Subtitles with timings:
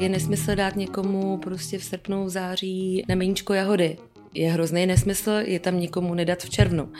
[0.00, 3.96] Je nesmysl dát někomu prostě v srpnu, v září na meníčko jahody
[4.34, 6.92] je hrozný nesmysl je tam nikomu nedat v červnu.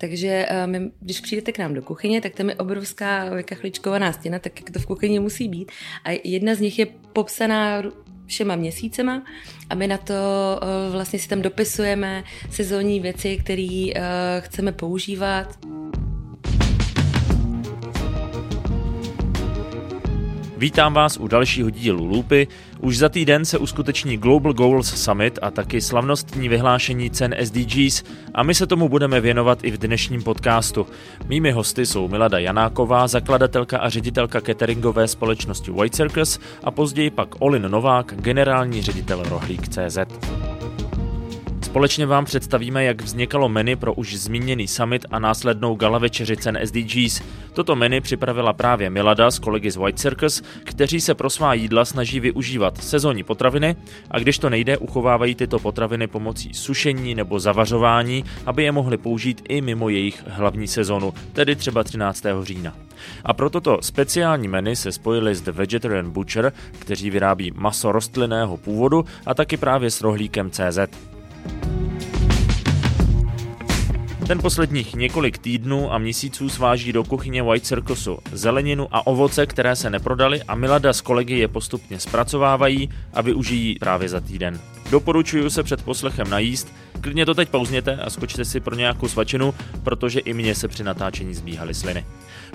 [0.00, 4.38] Takže eh, my, když přijdete k nám do kuchyně, tak tam je obrovská vykachličkovaná stěna,
[4.38, 5.72] tak jak to v kuchyni musí být.
[6.04, 7.82] A jedna z nich je popsaná
[8.26, 9.22] všema měsícema
[9.70, 14.00] a my na to eh, vlastně si tam dopisujeme sezónní věci, které eh,
[14.40, 15.58] chceme používat.
[20.62, 22.46] Vítám vás u dalšího dílu Lupy.
[22.80, 28.02] Už za týden se uskuteční Global Goals Summit a taky slavnostní vyhlášení cen SDGs
[28.34, 30.86] a my se tomu budeme věnovat i v dnešním podcastu.
[31.26, 37.28] Mými hosty jsou Milada Janáková, zakladatelka a ředitelka cateringové společnosti White Circus a později pak
[37.38, 39.98] Olin Novák, generální ředitel Rohlík.cz.
[41.72, 46.58] Společně vám představíme, jak vznikalo menu pro už zmíněný summit a následnou gala večeři cen
[46.64, 47.22] SDGs.
[47.52, 51.84] Toto menu připravila právě Milada s kolegy z White Circus, kteří se pro svá jídla
[51.84, 53.76] snaží využívat sezónní potraviny
[54.10, 59.42] a když to nejde, uchovávají tyto potraviny pomocí sušení nebo zavařování, aby je mohli použít
[59.48, 62.24] i mimo jejich hlavní sezonu, tedy třeba 13.
[62.42, 62.74] října.
[63.24, 68.56] A pro toto speciální menu se spojili s The Vegetarian Butcher, kteří vyrábí maso rostlinného
[68.56, 71.11] původu a taky právě s rohlíkem CZ.
[74.32, 79.76] Ten posledních několik týdnů a měsíců sváží do kuchyně White Circusu zeleninu a ovoce, které
[79.76, 84.60] se neprodaly a Milada s kolegy je postupně zpracovávají a využijí právě za týden.
[84.90, 86.68] Doporučuju se před poslechem najíst,
[87.02, 90.84] klidně to teď pauzněte a skočte si pro nějakou svačinu, protože i mně se při
[90.84, 92.04] natáčení zbíhaly sliny.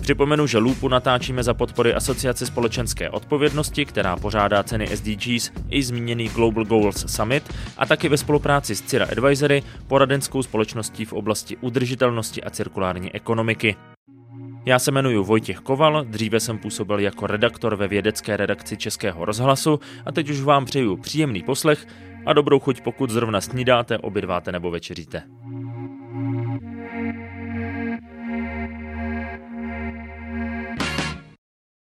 [0.02, 6.30] Připomenu, že Lupu natáčíme za podpory Asociace společenské odpovědnosti, která pořádá ceny SDGs i zmíněný
[6.30, 12.44] Global Goals Summit a taky ve spolupráci s Cira Advisory, poradenskou společností v oblasti udržitelnosti
[12.44, 13.76] a cirkulární ekonomiky.
[14.66, 19.80] Já se jmenuji Vojtěch Koval, dříve jsem působil jako redaktor ve vědecké redakci Českého rozhlasu
[20.06, 21.88] a teď už vám přeju příjemný poslech
[22.28, 25.24] a dobrou chuť, pokud zrovna snídáte, obědváte nebo večeříte.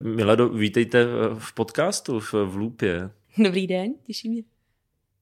[0.04, 1.04] Milado, vítejte
[1.38, 3.10] v podcastu v, Lupě.
[3.38, 4.42] Dobrý den, těší mě.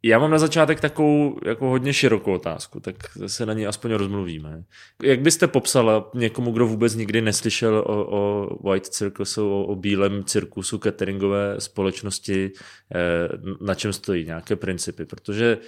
[0.05, 2.97] Já mám na začátek takovou jako hodně širokou otázku, tak
[3.27, 4.63] se na ní aspoň rozmluvíme.
[5.03, 10.25] Jak byste popsala někomu, kdo vůbec nikdy neslyšel o, o White Circusu, o, o bílém
[10.25, 12.53] cirkusu cateringové společnosti,
[12.95, 13.29] eh,
[13.61, 15.05] na čem stojí nějaké principy?
[15.05, 15.59] Protože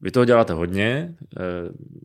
[0.00, 1.42] vy toho děláte hodně, eh,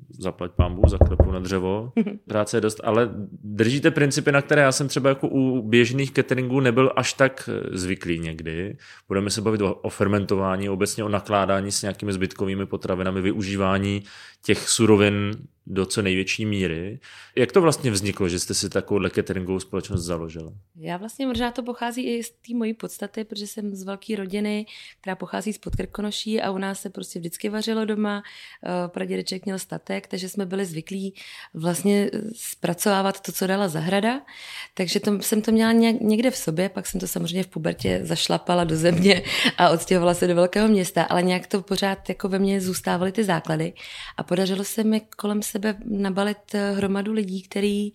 [0.09, 1.91] zaplať pambu, zaklepu na dřevo,
[2.27, 3.09] práce je dost, ale
[3.43, 7.77] držíte principy, na které já jsem třeba jako u běžných cateringů nebyl až tak eh,
[7.77, 8.77] zvyklý někdy.
[9.07, 14.03] Budeme se bavit o, o fermentování, obecně o nakládání s nějakými zbytkovými potravinami, využívání
[14.45, 15.31] těch surovin
[15.67, 16.99] do co největší míry.
[17.35, 20.53] Jak to vlastně vzniklo, že jste si takovou cateringovou společnost založila?
[20.75, 24.65] Já vlastně možná to pochází i z té mojí podstaty, protože jsem z velké rodiny,
[25.01, 28.23] která pochází z Podkrkonoší a u nás se prostě vždycky vařilo doma.
[28.63, 31.13] Eh, pradědeček měl statek, takže jsme byli zvyklí
[31.53, 34.21] vlastně zpracovávat to, co dala zahrada.
[34.73, 35.71] Takže to, jsem to měla
[36.01, 39.23] někde v sobě, pak jsem to samozřejmě v pubertě zašlapala do země
[39.57, 43.23] a odstěhovala se do velkého města, ale nějak to pořád jako ve mně zůstávaly ty
[43.23, 43.73] základy.
[44.17, 47.91] A podařilo se mi kolem sebe nabalit eh, hromadu lidí, který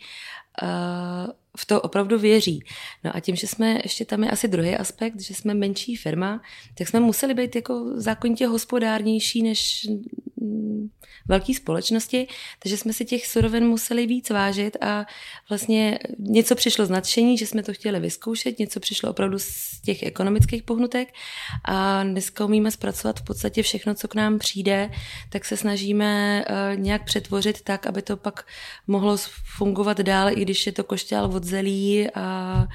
[0.62, 2.65] uh, v to opravdu věří.
[3.04, 6.41] No a tím, že jsme, ještě tam je asi druhý aspekt, že jsme menší firma,
[6.78, 9.87] tak jsme museli být jako zákonitě hospodárnější než
[11.28, 12.26] velké společnosti,
[12.59, 15.06] takže jsme si těch surovin museli víc vážit a
[15.48, 20.03] vlastně něco přišlo z nadšení, že jsme to chtěli vyzkoušet, něco přišlo opravdu z těch
[20.03, 21.08] ekonomických pohnutek
[21.64, 24.91] a dneska umíme zpracovat v podstatě všechno, co k nám přijde,
[25.28, 28.47] tak se snažíme eh, nějak přetvořit tak, aby to pak
[28.87, 29.16] mohlo
[29.56, 32.66] fungovat dál, i když je to košťál od zelí a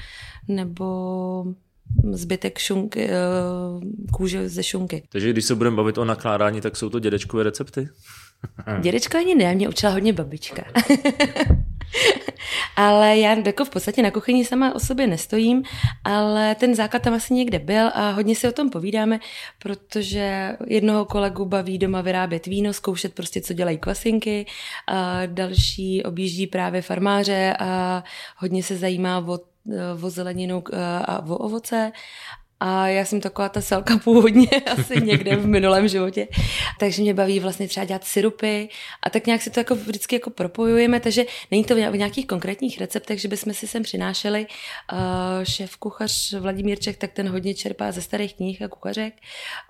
[0.48, 0.86] nebo
[2.12, 3.14] zbytek šunky, eh,
[4.12, 5.04] kůže ze šunky.
[5.10, 7.90] Takže když se budeme bavit o nakládání, tak jsou to dědečkové recepty?
[8.82, 10.64] Dědečka ani ne, mě učila hodně babička.
[12.76, 15.64] ale já jako v podstatě na kuchyni sama o sobě nestojím,
[16.04, 19.20] ale ten základ tam asi někde byl a hodně si o tom povídáme,
[19.60, 24.46] protože jednoho kolegu baví doma vyrábět víno, zkoušet prostě, co dělají kvasinky,
[24.88, 28.04] a další objíždí právě farmáře a
[28.38, 31.92] hodně se zajímá o o zeleninu a o ovoce
[32.66, 36.28] a já jsem taková ta selka původně asi někde v minulém životě.
[36.80, 38.70] Takže mě baví vlastně třeba dělat syrupy
[39.04, 42.80] a tak nějak si to jako vždycky jako propojujeme, takže není to v nějakých konkrétních
[42.80, 44.48] receptech, že bychom si sem přinášeli.
[44.94, 45.00] Uh,
[45.44, 49.14] šéf kuchař Vladimír Čech, tak ten hodně čerpá ze starých knih a kuchařek.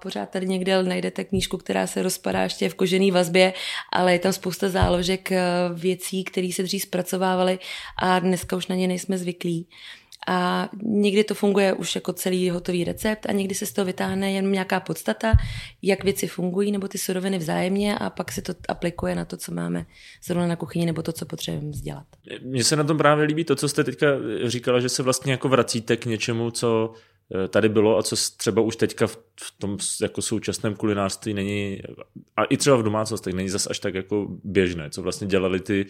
[0.01, 3.53] Pořád tady někde najdete knížku, která se rozpadá ještě v kožené vazbě,
[3.91, 5.31] ale je tam spousta záložek
[5.73, 7.59] věcí, které se dřív zpracovávaly
[7.97, 9.67] a dneska už na ně nejsme zvyklí.
[10.27, 14.31] A někdy to funguje už jako celý hotový recept a někdy se z toho vytáhne
[14.31, 15.31] jen nějaká podstata,
[15.81, 19.53] jak věci fungují nebo ty suroviny vzájemně a pak se to aplikuje na to, co
[19.53, 19.85] máme
[20.23, 22.05] zrovna na kuchyni nebo to, co potřebujeme vzdělat.
[22.41, 24.07] Mně se na tom právě líbí to, co jste teďka
[24.43, 26.93] říkala, že se vlastně jako vracíte k něčemu, co
[27.35, 29.17] eh, tady bylo a co třeba už teďka v
[29.59, 31.81] tom jako současném kulinářství není,
[32.37, 35.85] a i třeba v domácnostech není zas až tak jako běžné, co vlastně dělali ty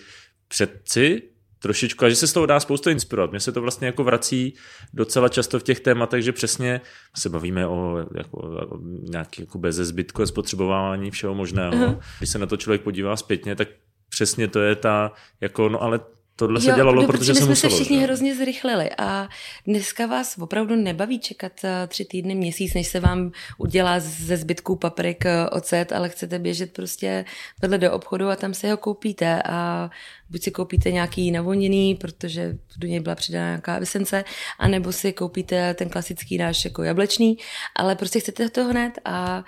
[0.47, 1.21] předci,
[1.63, 3.31] trošičku, a že se z toho dá spoustu inspirovat.
[3.31, 4.53] Mně se to vlastně jako vrací
[4.93, 6.81] docela často v těch tématech, že přesně
[7.15, 8.37] se bavíme o, jako,
[8.69, 8.79] o
[9.09, 11.73] nějaký jako bezezbytku a spotřebování všeho možného.
[11.73, 11.99] Uh-huh.
[12.17, 13.67] Když se na to člověk podívá zpětně, tak
[14.09, 15.11] přesně to je ta,
[15.41, 15.99] jako, no ale
[16.35, 18.03] Tohle se jo, dělalo, no, protože, protože jsme se všichni že?
[18.03, 19.29] hrozně zrychlili a
[19.67, 24.75] dneska vás opravdu nebaví čekat eh, tři týdny, měsíc, než se vám udělá ze zbytků
[24.75, 27.25] paprik eh, ocet, ale chcete běžet prostě
[27.61, 29.89] vedle do obchodu a tam si ho koupíte a
[30.29, 34.23] buď si koupíte nějaký navoněný, protože do něj byla přidána nějaká esence,
[34.59, 37.37] anebo si koupíte ten klasický náš jako jablečný,
[37.75, 39.43] ale prostě chcete to hned a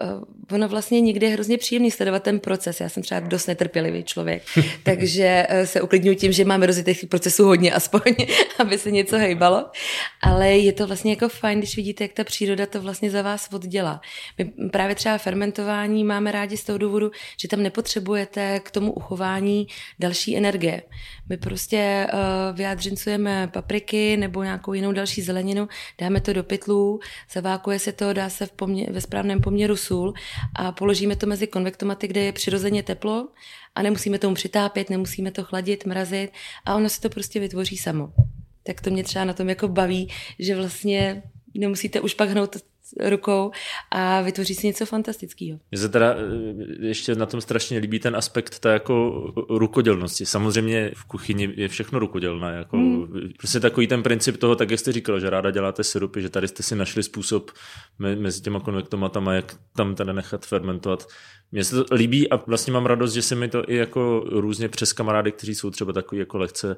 [0.00, 2.80] uh, ono vlastně někdy je hrozně příjemný sledovat ten proces.
[2.80, 4.42] Já jsem třeba dost netrpělivý člověk,
[4.82, 8.14] takže uh, se uklidňuji tím, že máme rozjetých procesů hodně aspoň,
[8.58, 9.70] aby se něco hejbalo.
[10.22, 13.48] Ale je to vlastně jako fajn, když vidíte, jak ta příroda to vlastně za vás
[13.52, 14.00] oddělá.
[14.38, 17.10] My právě třeba fermentování máme rádi z toho důvodu,
[17.40, 19.66] že tam nepotřebujete k tomu uchování
[19.98, 20.82] další energie.
[21.28, 22.18] My prostě uh,
[22.56, 25.68] vyjádřincujeme papriky nebo nějakou jinou další zeleninu,
[26.00, 27.00] dáme to do pytlů,
[27.32, 28.52] zavákuje se to, dá se v
[28.90, 30.14] ve správném poměru sůl
[30.54, 33.28] a položíme to mezi konvektomaty, kde je přirozeně teplo
[33.74, 36.30] a nemusíme tomu přitápět, nemusíme to chladit, mrazit
[36.64, 38.12] a ono se to prostě vytvoří samo.
[38.62, 40.08] Tak to mě třeba na tom jako baví,
[40.38, 41.22] že vlastně
[41.54, 42.56] nemusíte už pak hnout
[43.00, 43.50] rukou
[43.90, 45.58] a vytvoří si něco fantastického.
[45.70, 50.26] Mně se teda eh, ještě na tom strašně líbí ten aspekt té jako rukodělnosti.
[50.26, 52.56] Samozřejmě v kuchyni je všechno rukodělné.
[52.56, 53.32] Jako, mm.
[53.38, 56.48] Prostě takový ten princip toho, tak jak jste říkal, že ráda děláte syrupy, že tady
[56.48, 57.50] jste si našli způsob
[57.98, 61.06] mezi těma konvektomatama, jak tam teda nechat fermentovat.
[61.52, 64.68] Mně se to líbí a vlastně mám radost, že se mi to i jako různě
[64.68, 66.76] přes kamarády, kteří jsou třeba takový jako lehce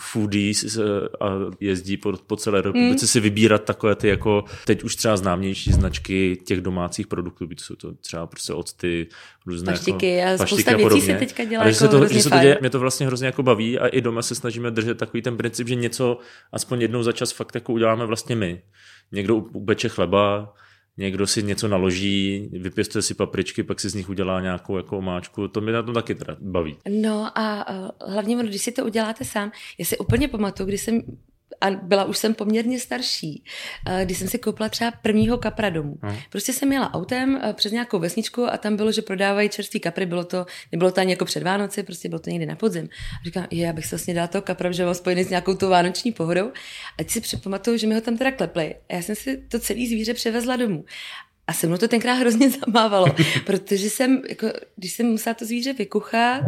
[0.00, 0.82] foodies eh,
[1.20, 1.30] a
[1.60, 3.08] jezdí po, po celé republice mm.
[3.08, 7.74] si vybírat takové ty jako teď už třeba známější značky těch domácích produktů, byť jsou
[7.74, 9.06] to třeba prostě octy,
[9.46, 12.22] různé paštiky, jako, a paštiky a věcí se teďka dělá jako že se to, že
[12.22, 14.98] se to děje, mě to vlastně hrozně jako baví a i doma se snažíme držet
[14.98, 16.18] takový ten princip, že něco
[16.52, 18.62] aspoň jednou za čas fakt jako uděláme vlastně my.
[19.12, 20.54] Někdo upeče chleba,
[20.96, 25.48] někdo si něco naloží, vypěstuje si papričky, pak si z nich udělá nějakou jako omáčku.
[25.48, 26.76] To mě na tom taky teda baví.
[26.88, 31.02] No a uh, hlavně, když si to uděláte sám, já si úplně pamatuju, když jsem
[31.60, 33.44] a byla už jsem poměrně starší,
[33.86, 35.98] eh, když jsem si koupila třeba prvního kapra domů.
[36.02, 36.16] Hmm.
[36.30, 40.06] Prostě jsem jela autem eh, přes nějakou vesničku a tam bylo, že prodávají čerstvý kapry,
[40.06, 42.88] bylo to, nebylo to ani jako před Vánoci, prostě bylo to někdy na podzim.
[43.20, 45.54] A říkám, je, já bych se vlastně dala toho kapra, že mám spojený s nějakou
[45.54, 46.52] tou vánoční pohodou.
[46.98, 48.74] A si připamatuju, že mi ho tam teda klepli.
[48.88, 50.84] A já jsem si to celý zvíře převezla domů.
[51.46, 53.06] A se mnou to tenkrát hrozně zamávalo,
[53.46, 54.46] protože jsem, jako,
[54.76, 56.44] když jsem musela to zvíře vykuchat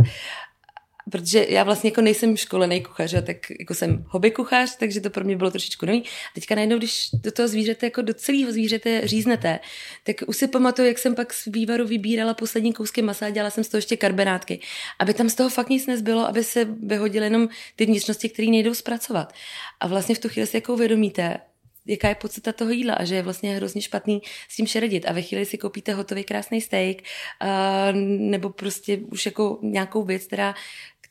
[1.10, 5.24] protože já vlastně jako nejsem školený kuchař, tak jako jsem hobby kuchař, takže to pro
[5.24, 6.04] mě bylo trošičku nový.
[6.34, 9.58] Teďka najednou, když do toho zvířete, jako do celého zvířete říznete,
[10.04, 13.50] tak už si pamatuju, jak jsem pak z vývaru vybírala poslední kousky masa a dělala
[13.50, 14.60] jsem z toho ještě karbenátky,
[14.98, 18.74] aby tam z toho fakt nic nezbylo, aby se vyhodily jenom ty vnitřnosti, které nejdou
[18.74, 19.32] zpracovat.
[19.80, 21.38] A vlastně v tu chvíli si jako uvědomíte,
[21.86, 25.06] jaká je podstata toho jídla a že je vlastně hrozně špatný s tím šeredit.
[25.06, 30.26] A ve chvíli si koupíte hotový krásný steak uh, nebo prostě už jako nějakou věc,
[30.26, 30.54] která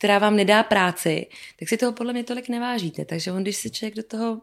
[0.02, 1.26] která vám nedá práci,
[1.58, 3.04] tak si toho podle mě tolik nevážíte.
[3.04, 4.40] Takže on, když si člověk do toho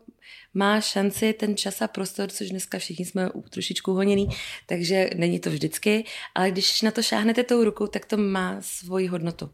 [0.53, 4.27] má šanci, ten čas a prostor, což dneska všichni jsme trošičku honěný,
[4.65, 9.07] takže není to vždycky, ale když na to šáhnete tou rukou, tak to má svoji
[9.07, 9.49] hodnotu.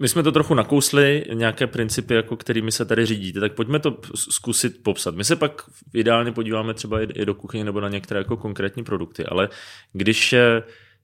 [0.00, 3.98] My jsme to trochu nakousli, nějaké principy, jako kterými se tady řídíte, tak pojďme to
[4.14, 5.14] zkusit popsat.
[5.14, 5.62] My se pak
[5.94, 9.48] ideálně podíváme třeba i do kuchyně nebo na některé jako konkrétní produkty, ale
[9.92, 10.34] když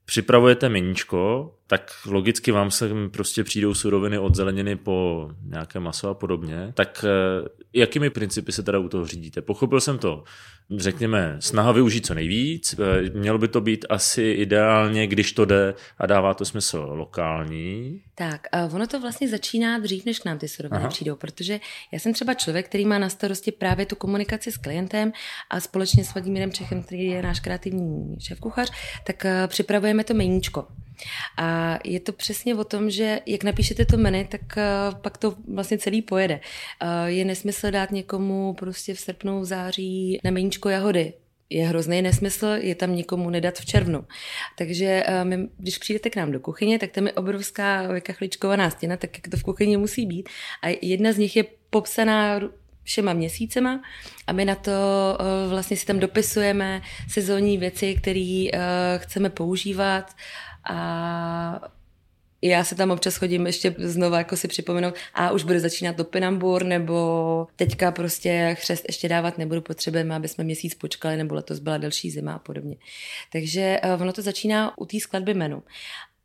[0.05, 6.13] připravujete meníčko, tak logicky vám se prostě přijdou suroviny od zeleniny po nějaké maso a
[6.13, 6.71] podobně.
[6.73, 9.41] Tak eh, jakými principy se teda u toho řídíte?
[9.41, 10.23] Pochopil jsem to,
[10.77, 12.75] řekněme, snaha využít co nejvíc.
[12.79, 18.01] Eh, mělo by to být asi ideálně, když to jde a dává to smysl lokální.
[18.15, 18.41] Tak,
[18.73, 20.89] ono to vlastně začíná dřív, než k nám ty suroviny Aha.
[20.89, 21.59] přijdou, protože
[21.91, 25.11] já jsem třeba člověk, který má na starosti právě tu komunikaci s klientem
[25.49, 28.71] a společně s Vladimírem Čechem, který je náš kreativní šéf kuchař,
[29.03, 29.47] tak eh,
[29.93, 30.67] připravujeme to meníčko.
[31.37, 35.35] A je to přesně o tom, že jak napíšete to menu, tak uh, pak to
[35.53, 36.39] vlastně celý pojede.
[36.81, 41.13] Uh, je nesmysl dát někomu prostě v srpnu, v září na meníčko jahody
[41.49, 44.05] je hrozný nesmysl je tam někomu nedat v červnu.
[44.57, 48.97] Takže uh, my, když přijdete k nám do kuchyně, tak tam je obrovská vykachličkovaná stěna,
[48.97, 50.29] tak jak to v kuchyni musí být.
[50.61, 52.39] A jedna z nich je popsaná
[52.83, 53.81] všema měsícema
[54.27, 54.71] a my na to
[55.19, 58.59] uh, vlastně si tam dopisujeme sezónní věci, které uh,
[58.97, 60.11] chceme používat
[60.69, 61.61] a
[62.45, 66.63] já se tam občas chodím ještě znova jako si připomenout, a už bude začínat topinambur,
[66.63, 71.77] nebo teďka prostě chřest ještě dávat nebudu, potřebujeme, aby jsme měsíc počkali, nebo letos byla
[71.77, 72.75] delší zima a podobně.
[73.31, 75.63] Takže uh, ono to začíná u té skladby menu.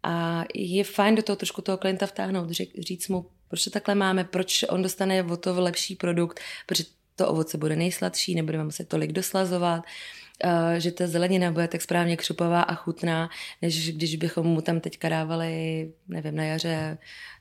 [0.08, 4.24] A je fajn do toho trošku toho klienta vtáhnout, říct mu, proč to takhle máme,
[4.24, 6.84] proč on dostane o to lepší produkt, protože
[7.16, 9.84] to ovoce bude nejsladší, nebudeme muset tolik doslazovat,
[10.44, 13.30] eh, že ta zelenina bude tak správně křupová a chutná,
[13.62, 16.98] než když bychom mu tam teďka dávali, nevím, na jaře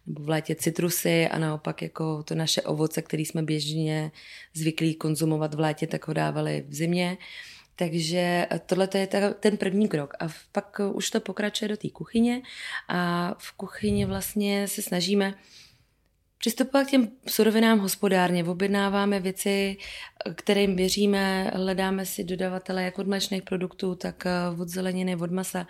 [0.07, 4.11] nebo v létě citrusy a naopak jako to naše ovoce, který jsme běžně
[4.53, 7.17] zvyklí konzumovat v létě, tak ho dávali v zimě.
[7.79, 9.07] Takže tohle je
[9.39, 10.13] ten první krok.
[10.19, 12.41] A pak už to pokračuje do té kuchyně
[12.87, 15.33] a v kuchyni vlastně se snažíme
[16.37, 18.43] přistupovat k těm surovinám hospodárně.
[18.43, 19.77] Objednáváme věci,
[20.35, 24.23] kterým věříme, hledáme si dodavatele jak od mléčných produktů, tak
[24.61, 25.67] od zeleniny, od masa,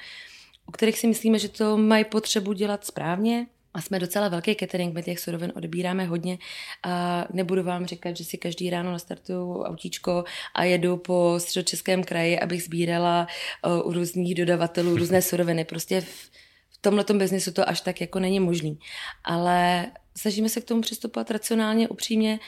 [0.66, 3.48] u kterých si myslíme, že to mají potřebu dělat správně,
[3.78, 6.38] a jsme docela velký catering, my těch surovin odbíráme hodně
[6.84, 10.24] a nebudu vám říkat, že si každý ráno nastartuju autíčko
[10.56, 13.28] a jedu po středočeském kraji, abych sbírala
[13.66, 15.66] uh, u různých dodavatelů různé suroviny.
[15.66, 16.30] Prostě v,
[16.70, 18.80] v tomhle biznesu to až tak jako není možný.
[19.24, 19.86] Ale
[20.18, 22.40] snažíme se k tomu přistupovat racionálně, upřímně,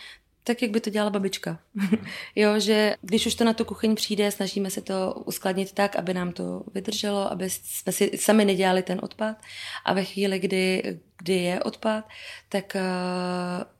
[0.43, 1.59] tak, jak by to dělala babička.
[2.35, 6.13] jo, že když už to na tu kuchyň přijde, snažíme se to uskladnit tak, aby
[6.13, 9.37] nám to vydrželo, aby jsme si sami nedělali ten odpad.
[9.85, 12.07] A ve chvíli, kdy, kdy je odpad,
[12.49, 13.78] tak uh,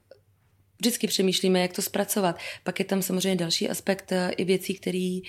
[0.80, 2.40] vždycky přemýšlíme, jak to zpracovat.
[2.64, 5.20] Pak je tam samozřejmě další aspekt eh, i věcí, které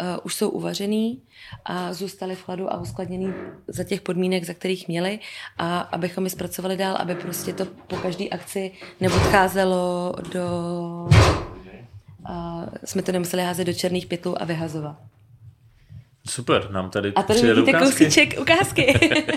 [0.00, 1.22] uh, už jsou uvařený
[1.64, 3.34] a zůstaly v chladu a uskladněný
[3.68, 5.18] za těch podmínek, za kterých měli
[5.58, 10.44] a abychom je zpracovali dál, aby prostě to po každé akci neodcházelo do...
[12.28, 14.96] Uh, jsme to nemuseli házet do černých pytlů a vyhazovat.
[16.28, 18.94] Super, nám tady A tady vidíte kousíček ukázky.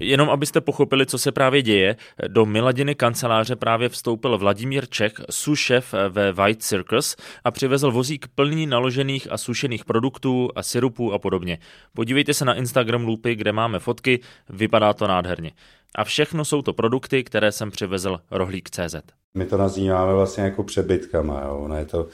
[0.00, 1.96] Jenom abyste pochopili, co se právě děje,
[2.28, 8.66] do Miladiny kanceláře právě vstoupil Vladimír Čech, sušef ve White Circus a přivezl vozík plný
[8.66, 11.58] naložených a sušených produktů a syrupů a podobně.
[11.94, 15.52] Podívejte se na Instagram Loopy, kde máme fotky, vypadá to nádherně.
[15.94, 18.94] A všechno jsou to produkty, které jsem přivezl rohlík.cz.
[19.34, 21.56] My to nazýváme vlastně jako přebytkama, jo.
[21.56, 22.08] Ono je to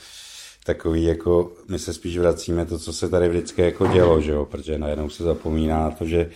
[0.67, 4.45] takový jako, my se spíš vracíme to, co se tady vždycky jako dělo, že jo,
[4.45, 6.31] protože najednou se zapomíná to, že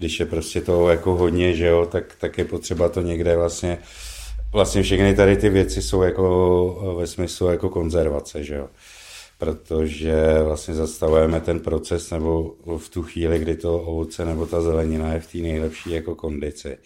[0.00, 3.78] když je prostě toho jako hodně, že jo, tak, tak je potřeba to někde vlastně,
[4.52, 8.68] vlastně všechny tady ty věci jsou jako ve smyslu jako konzervace, že jo
[9.38, 15.12] protože vlastně zastavujeme ten proces nebo v tu chvíli, kdy to ovoce nebo ta zelenina
[15.12, 16.78] je v té nejlepší jako kondici.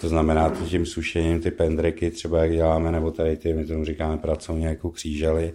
[0.00, 3.84] To znamená, že tím sušením ty pendreky, třeba jak děláme, nebo tady ty, my tomu
[3.84, 5.52] říkáme pracovně jako křížely,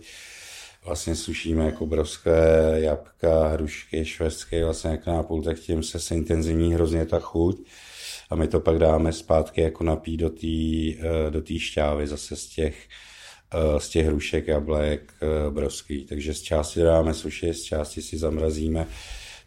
[0.86, 2.31] vlastně sušíme jako obrovské
[2.75, 7.57] jabka, hrušky, švestky, vlastně jak nápůl, tak tím se intenzivní hrozně ta chuť
[8.29, 12.36] a my to pak dáme zpátky jako napít do té eh, do tý šťávy zase
[12.36, 12.88] z těch,
[13.53, 16.05] eh, z těch hrušek, jablek, eh, brosky.
[16.09, 18.88] Takže z části dáme suši, z části si zamrazíme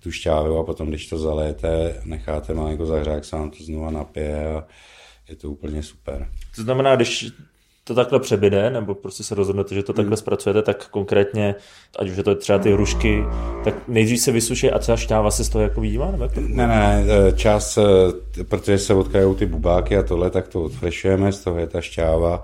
[0.03, 4.55] tu šťávu a potom, když to zaléte, necháte malinko zahřát, se vám to znova napije
[4.55, 4.67] a
[5.29, 6.29] je to úplně super.
[6.57, 7.27] To znamená, když
[7.85, 10.17] to takhle přebyde, nebo prostě se rozhodnete, že to takhle hmm.
[10.17, 11.55] zpracujete, tak konkrétně,
[11.99, 13.25] ať už je to třeba ty hrušky,
[13.65, 16.11] tak nejdřív se vysuší a třeba šťáva se z toho jako výjímá?
[16.11, 16.41] Nebo to...
[16.41, 21.33] Ne, ne, e, čas, e, protože se odkrajou ty bubáky a tohle, tak to odfrešujeme,
[21.33, 22.43] z toho je ta šťáva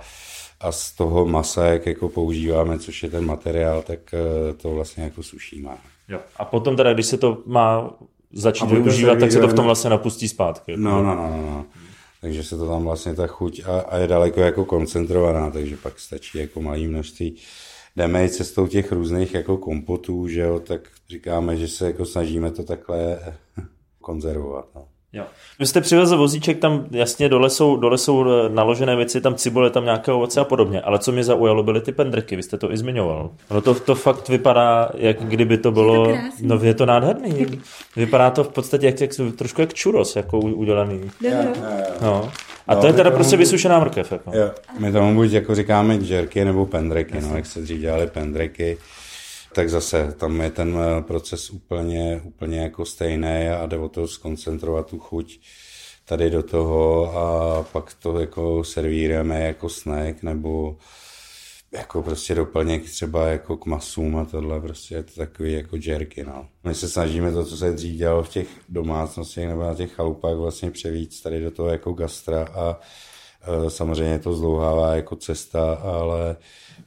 [0.61, 5.05] a z toho masa, jak jako používáme, což je ten materiál, tak e, to vlastně
[5.05, 5.71] jako sušíme.
[6.09, 6.19] Jo.
[6.37, 7.91] A potom teda, když se to má
[8.33, 10.77] začít využívat, tak se to v tom vlastně napustí zpátky.
[10.77, 11.43] No, no, no, no.
[11.47, 11.65] no
[12.21, 16.01] takže se to tam vlastně ta chuť a, a je daleko jako koncentrovaná, takže pak
[16.01, 17.37] stačí jako malý množství.
[17.97, 22.51] Jdeme i cestou těch různých jako kompotů, že jo, tak říkáme, že se jako snažíme
[22.51, 23.19] to takhle
[24.01, 24.69] konzervovat.
[24.75, 24.89] No.
[25.13, 25.25] Jo.
[25.59, 29.71] Vy jste přivezl vozíček, tam jasně dole jsou, dole jsou eh, naložené věci, tam cibule,
[29.71, 32.73] tam nějaké ovoce a podobně, ale co mě zaujalo, byly ty pendreky, vy jste to
[32.73, 33.31] i zmiňoval.
[33.51, 37.47] No to, to fakt vypadá, jak kdyby to bylo, je to no je to nádherný.
[37.97, 41.11] Vypadá to v podstatě jak, jak, trošku jak čuros, jako udělaný.
[42.03, 42.31] No.
[42.67, 44.13] A no, to je teda prostě vysušená mrkev.
[44.13, 44.31] Jako.
[44.35, 44.51] Jo.
[44.79, 48.79] My tomu buď jako říkáme džerky nebo pendreky, no, jak se dřív dělali pendreky
[49.59, 54.09] tak zase tam je ten eh, proces úplně, úplně jako stejný a jde o to
[54.09, 55.41] skoncentrovat tu chuť
[56.05, 60.77] tady do toho a pak to jako servírujeme jako snack nebo
[61.73, 66.25] jako prostě doplněk třeba jako k masům a tohle prostě je to takový jako jerky,
[66.25, 66.49] no.
[66.65, 70.37] My se snažíme to, co se dřív dělalo v těch domácnostech nebo na těch chalupách
[70.37, 72.81] vlastně převíc tady do toho jako gastra a
[73.43, 76.37] Eh, samozřejmě to zdlouhává jako cesta, ale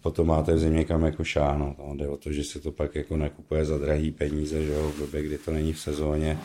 [0.01, 1.75] potom máte v zimě kam jako šáno.
[1.79, 4.89] No, jde o to, že se to pak jako nekupuje za drahý peníze, že jo,
[4.89, 6.39] v době, kdy to není v sezóně,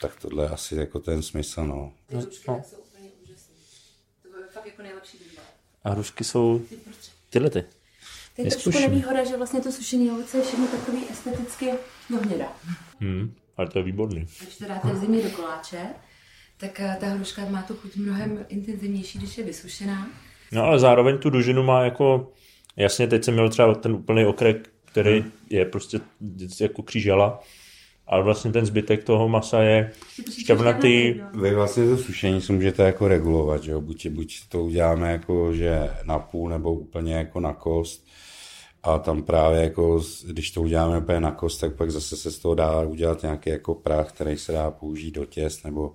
[0.00, 1.92] tak tohle je asi jako ten smysl, no.
[2.12, 2.62] no, no.
[5.84, 6.62] A hrušky jsou
[7.30, 7.64] tyhle ty.
[8.36, 11.70] To je trošku nevýhoda, že vlastně to sušené ovoce je všechno takový esteticky
[12.10, 12.52] do hněda.
[13.00, 14.26] Hmm, ale to je výborný.
[14.42, 15.86] Když to dáte v zimě do koláče,
[16.56, 20.08] tak eh, ta hruška má tu chuť mnohem intenzivnější, když je vysušená.
[20.52, 22.32] No ale zároveň tu dužinu má jako,
[22.76, 25.30] jasně teď jsem měl třeba ten úplný okrek, který hmm.
[25.50, 26.00] je prostě
[26.60, 27.40] jako křížela,
[28.06, 29.92] ale vlastně ten zbytek toho masa je
[30.38, 31.14] šťavnatý.
[31.34, 33.80] Vy vlastně to sušení si můžete jako regulovat, že jo?
[33.80, 38.06] Buď, buď to uděláme jako, že na půl nebo úplně jako na kost,
[38.82, 42.38] a tam právě jako, když to uděláme úplně na kost, tak pak zase se z
[42.38, 45.94] toho dá udělat nějaký jako prach, který se dá použít do těst, nebo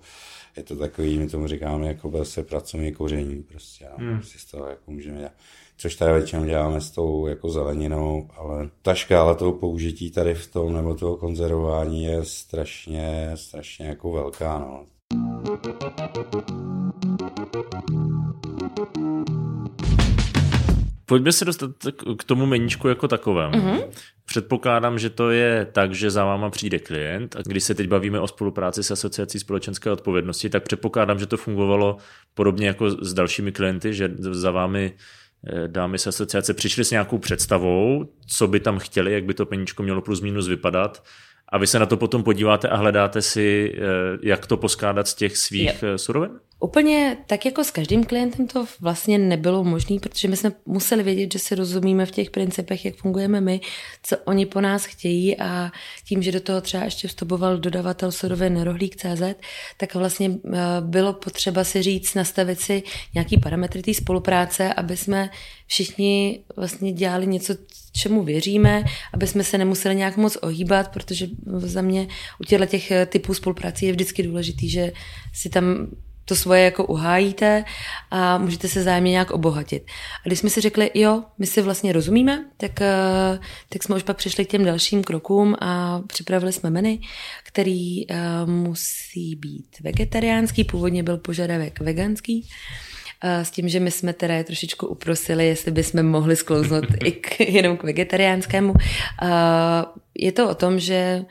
[0.56, 4.22] je to takový, my tomu říkáme jako vlastně pracovní koření, prostě, no, hmm.
[4.22, 5.32] si z toho jako můžeme dělat.
[5.78, 10.52] Což tady většinou děláme s tou jako zeleninou, ale ta škála toho použití tady v
[10.52, 14.84] tom, nebo toho konzervování je strašně, strašně jako velká, no.
[21.06, 21.70] Pojďme se dostat
[22.18, 23.54] k tomu meníčku jako takovému.
[23.54, 23.84] Mm-hmm.
[24.24, 28.20] Předpokládám, že to je tak, že za váma přijde klient a když se teď bavíme
[28.20, 31.96] o spolupráci s asociací společenské odpovědnosti, tak předpokládám, že to fungovalo
[32.34, 34.92] podobně jako s dalšími klienty, že za vámi
[35.66, 39.82] dámy z asociace přišly s nějakou představou, co by tam chtěli, jak by to peníčko
[39.82, 41.02] mělo plus minus vypadat
[41.48, 43.80] a vy se na to potom podíváte a hledáte si, eh,
[44.22, 45.94] jak to poskádat z těch svých je.
[45.94, 46.30] Eh, surovin?
[46.60, 51.32] Úplně tak jako s každým klientem to vlastně nebylo možné, protože my jsme museli vědět,
[51.32, 53.60] že si rozumíme v těch principech, jak fungujeme my,
[54.02, 55.72] co oni po nás chtějí a
[56.08, 59.22] tím, že do toho třeba ještě vstupoval dodavatel surovin Rohlík CZ,
[59.76, 62.82] tak vlastně eh, bylo potřeba si říct, nastavit si
[63.14, 65.30] nějaký parametry té spolupráce, aby jsme
[65.66, 67.54] všichni vlastně dělali něco,
[67.92, 71.26] čemu věříme, aby jsme se nemuseli nějak moc ohýbat, protože
[71.58, 72.08] za mě
[72.40, 74.92] u těchto těch typů spoluprácí je vždycky důležitý, že
[75.32, 75.88] si tam
[76.26, 77.64] to svoje jako uhájíte
[78.10, 79.82] a můžete se zájemně nějak obohatit.
[80.24, 84.02] A když jsme si řekli, jo, my si vlastně rozumíme, tak, eh, tak jsme už
[84.02, 86.98] pak přišli k těm dalším krokům a připravili jsme menu,
[87.44, 88.16] který uh,
[88.50, 92.48] musí být vegetariánský, původně byl požadavek veganský,
[93.22, 97.40] eh, s tím, že my jsme teda trošičku uprosili, jestli bychom mohli sklouznout i k,
[97.40, 98.74] jenom k vegetariánskému.
[100.14, 101.24] Je to o tom, že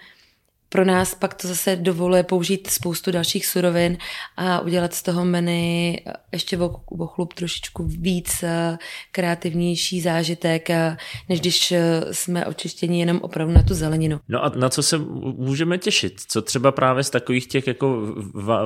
[0.76, 3.98] pro nás pak to zase dovoluje použít spoustu dalších surovin
[4.38, 5.96] a udělat z toho menu
[6.32, 8.78] ještě o, chlup trošičku víc eh,
[9.12, 10.98] kreativnější zážitek, eh,
[11.30, 14.20] než když eh, jsme očištěni jenom opravdu na tu zeleninu.
[14.30, 14.98] No a na co se
[15.38, 16.22] můžeme těšit?
[16.28, 18.16] Co třeba právě z takových těch jako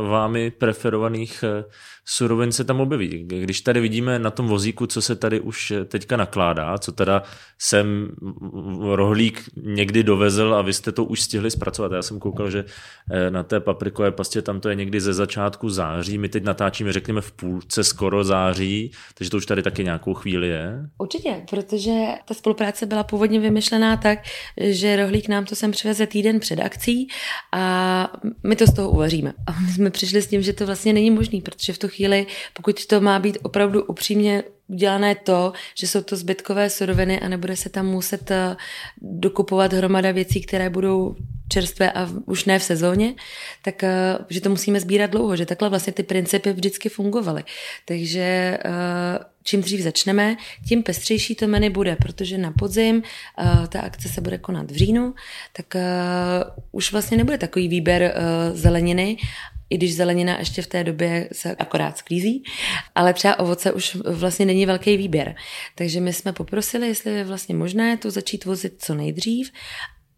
[0.10, 1.43] vámi preferovaných
[2.06, 3.26] surovin se tam objeví.
[3.28, 7.24] Když tady vidíme na tom vozíku, co se tady už teďka nakládá, co teda
[7.58, 8.10] jsem
[8.82, 11.91] rohlík někdy dovezl a vy jste to už stihli zpracovat.
[12.00, 12.66] Já jsem koukal, že
[13.12, 16.18] eh, na té paprikové pastě tam to je někdy ze začátku září.
[16.18, 20.48] My teď natáčíme, řekněme, v půlce skoro září, takže to už tady taky nějakou chvíli
[20.48, 20.90] je.
[20.98, 21.92] Určitě, protože
[22.26, 24.20] ta spolupráce byla původně vymyšlená tak,
[24.58, 27.08] že rohlík nám to sem přiveze týden před akcí
[27.52, 29.34] a my to z toho uvaříme.
[29.48, 32.28] A my jsme přišli s tím, že to vlastně není možné, protože v tu chvíli,
[32.54, 37.56] pokud to má být opravdu upřímně udělané to, že jsou to zbytkové suroviny a nebude
[37.56, 38.56] se tam muset eh,
[39.02, 41.16] dokupovat hromada věcí, které budou
[41.50, 43.14] čerstvé a už ne v sezóně,
[43.62, 47.44] tak eh, že to musíme sbírat dlouho, že takhle vlastně ty principy vždycky fungovaly.
[47.86, 53.04] Takže eh, čím dřív začneme, tím pestřejší to menu bude, protože na podzim
[53.70, 55.14] ta akce se bude konat v říjnu,
[55.54, 55.84] tak
[56.72, 58.14] už vlastně nebude takový výběr
[58.54, 59.18] zeleniny
[59.70, 62.44] i když zelenina ještě v té době se akorát sklízí,
[62.96, 65.36] ale třeba ovoce už vlastně není velký výběr.
[65.76, 69.52] Takže my jsme poprosili, jestli je vlastně možné to začít vozit co nejdřív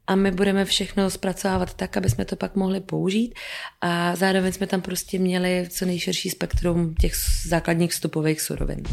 [0.07, 3.33] a my budeme všechno zpracovávat tak, aby jsme to pak mohli použít
[3.81, 7.13] a zároveň jsme tam prostě měli co nejširší spektrum těch
[7.47, 8.83] základních vstupových surovin.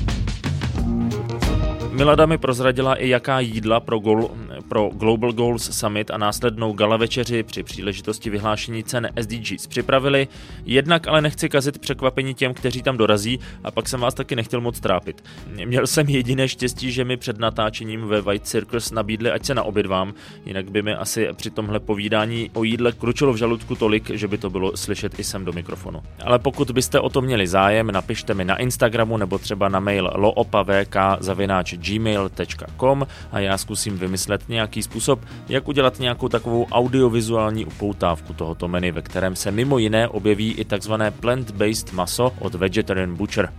[1.91, 4.31] Milada mi prozradila i jaká jídla pro, Gol,
[4.69, 10.29] pro Global Goals Summit a následnou gala večeři při příležitosti vyhlášení cen SDGs připravili.
[10.65, 14.61] Jednak ale nechci kazit překvapení těm, kteří tam dorazí a pak jsem vás taky nechtěl
[14.61, 15.25] moc trápit.
[15.65, 20.15] Měl jsem jediné štěstí, že mi před natáčením ve White Circus nabídli, ať se naobědvám,
[20.47, 24.39] jinak by mi asi při tomhle povídání o jídle kručilo v žaludku tolik, že by
[24.39, 26.03] to bylo slyšet i sem do mikrofonu.
[26.25, 30.11] Ale pokud byste o to měli zájem, napište mi na Instagramu nebo třeba na mail
[30.15, 38.93] loopavk.gmail.com a já zkusím vymyslet nějaký způsob, jak udělat nějakou takovou audiovizuální upoutávku tohoto menu,
[38.93, 43.53] ve kterém se mimo jiné objeví i takzvané plant-based maso od Vegetarian Butcher.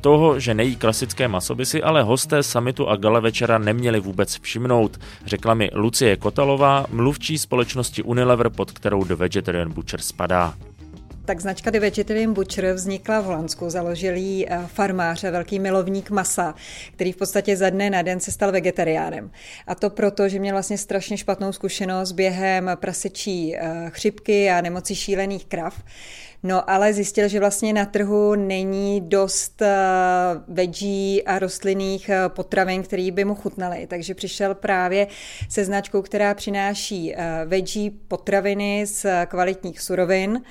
[0.00, 4.38] Toho, že nejí klasické maso, by si ale hosté samitu a gala večera neměli vůbec
[4.40, 10.54] všimnout, řekla mi Lucie Kotalová, mluvčí společnosti Unilever, pod kterou The Vegetarian Butcher spadá.
[11.26, 16.10] Tak značka The Vegetarian Butcher vznikla v Holandsku, založil ji eh, farmář a velký milovník
[16.10, 16.54] masa,
[16.92, 19.30] který v podstatě za dne na den se stal vegetariánem.
[19.66, 24.94] A to proto, že měl vlastně strašně špatnou zkušenost během prasečí eh, chřipky a nemoci
[24.94, 25.82] šílených krav.
[26.46, 29.68] No ale zjistil, že vlastně na trhu není dost uh,
[30.54, 33.86] veggie a rostlinných uh, potravin, které by mu chutnaly.
[33.86, 35.06] Takže přišel právě
[35.48, 40.42] se značkou, která přináší uh, veggie potraviny z kvalitních surovin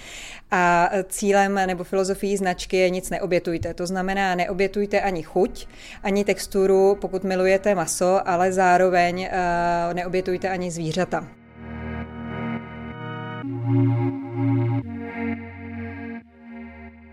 [0.51, 3.73] a cílem nebo filozofií značky je nic neobětujte.
[3.73, 5.67] To znamená, neobětujte ani chuť,
[6.03, 9.29] ani texturu, pokud milujete maso, ale zároveň
[9.93, 11.27] neobětujte ani zvířata.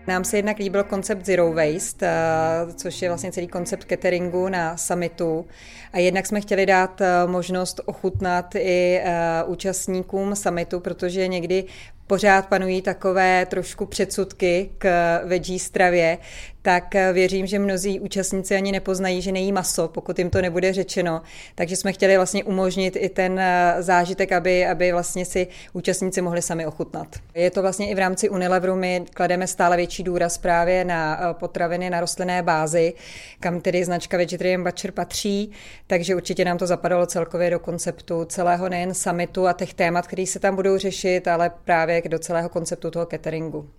[0.07, 4.77] Nám se jednak líbil koncept Zero Waste, eh, což je vlastně celý koncept cateringu na
[4.77, 5.45] summitu.
[5.93, 11.65] A jednak jsme chtěli dát eh, možnost ochutnat i eh, účastníkům summitu, protože někdy
[12.07, 16.17] pořád panují takové trošku předsudky k veggie stravě,
[16.61, 21.21] tak věřím, že mnozí účastníci ani nepoznají, že nejí maso, pokud jim to nebude řečeno.
[21.55, 23.41] Takže jsme chtěli vlastně umožnit i ten
[23.79, 27.07] zážitek, aby, aby vlastně si účastníci mohli sami ochutnat.
[27.35, 31.89] Je to vlastně i v rámci Unileveru, my klademe stále větší důraz právě na potraviny
[31.89, 32.93] na rostlinné bázi,
[33.39, 35.51] kam tedy značka Vegetarian Butcher patří,
[35.87, 40.25] takže určitě nám to zapadalo celkově do konceptu celého nejen summitu a těch témat, které
[40.25, 43.69] se tam budou řešit, ale právě do celého konceptu toho cateringu.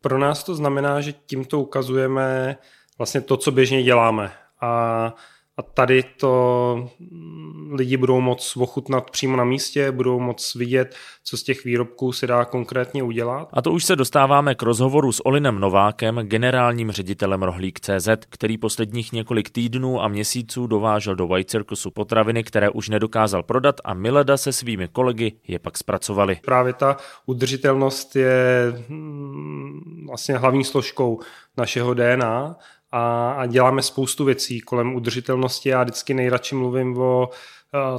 [0.00, 2.56] Pro nás to znamená, že tímto ukazujeme
[2.98, 4.32] vlastně to, co běžně děláme.
[4.60, 5.14] A
[5.60, 11.36] a tady to mm, lidi budou moc ochutnat přímo na místě, budou moc vidět, co
[11.36, 13.48] z těch výrobků se dá konkrétně udělat.
[13.52, 18.58] A to už se dostáváme k rozhovoru s Olinem Novákem, generálním ředitelem Rohlík CZ, který
[18.58, 23.94] posledních několik týdnů a měsíců dovážel do White Circusu potraviny, které už nedokázal prodat a
[23.94, 26.38] Mileda se svými kolegy je pak zpracovali.
[26.44, 26.96] Právě ta
[27.26, 28.32] udržitelnost je
[28.88, 31.20] mm, vlastně hlavní složkou
[31.56, 32.56] našeho DNA
[32.92, 35.68] a, děláme spoustu věcí kolem udržitelnosti.
[35.68, 37.28] Já vždycky nejradši mluvím o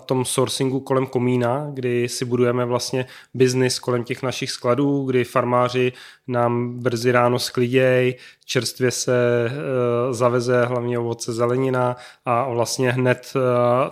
[0.05, 5.93] tom sourcingu kolem komína, kdy si budujeme vlastně biznis kolem těch našich skladů, kdy farmáři
[6.27, 13.41] nám brzy ráno skliděj, čerstvě se uh, zaveze hlavně ovoce zelenina a vlastně hned uh,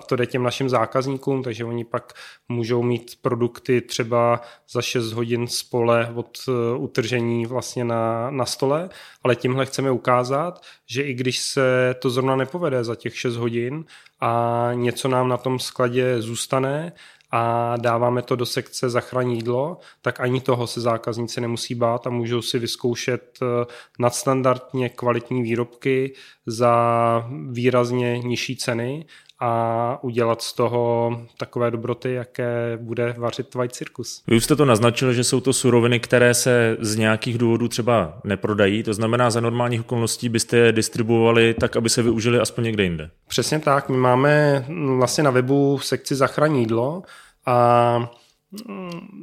[0.06, 2.14] to jde těm našim zákazníkům, takže oni pak
[2.50, 6.38] můžou mít produkty třeba za 6 hodin z pole od
[6.78, 8.90] utržení vlastně na, na stole,
[9.24, 13.86] ale tímhle chceme ukázat, že i když se to zrovna nepovede za těch 6 hodin
[14.20, 16.94] a něco nám na tom skladě zůstane,
[17.32, 22.10] a dáváme to do sekce zachraní jídlo, tak ani toho se zákazníci nemusí bát a
[22.10, 23.46] můžou si vyzkoušet eh,
[24.00, 26.14] nadstandardně kvalitní výrobky
[26.46, 29.06] za výrazně nižší ceny
[29.40, 34.24] a udělat z toho takové dobroty, jaké bude vařit White Circus.
[34.28, 38.14] Vy už jste to naznačil, že jsou to suroviny, které se z nějakých důvodů třeba
[38.24, 42.84] neprodají, to znamená za normálních okolností byste je distribuovali tak, aby se využili aspoň někde
[42.84, 43.10] jinde.
[43.28, 44.66] Přesně tak, my máme
[44.98, 47.04] vlastně na webu sekci Zachraň jídlo
[47.46, 48.12] a